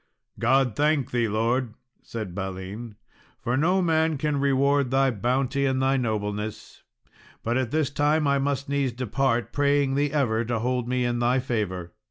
[0.39, 2.95] "God thank thee, Lord," said Balin,
[3.39, 6.81] "for no man can reward thy bounty and thy nobleness;
[7.43, 11.19] but at this time I must needs depart, praying thee ever to hold me in
[11.19, 11.91] thy favour."